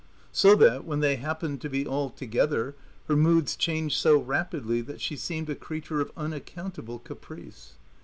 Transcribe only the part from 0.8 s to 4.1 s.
when they happened to be all together, her moods changed